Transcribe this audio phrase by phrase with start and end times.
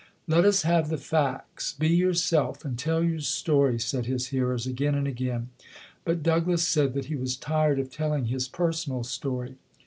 [0.25, 1.73] "Let us have the facts.
[1.73, 5.49] Be yourself and tell your story", said his hearers again and again,
[6.05, 9.57] but Douglass said that he was tired of telling his per sonal story.